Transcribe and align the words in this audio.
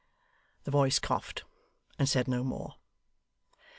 The 0.63 0.71
voice 0.71 0.97
coughed, 0.97 1.43
and 1.99 2.09
said 2.09 2.27
no 2.27 2.43
more. 2.43 2.73